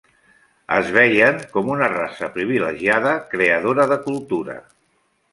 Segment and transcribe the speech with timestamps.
[0.75, 4.57] Es veien com una raça privilegiada creadora de cultura.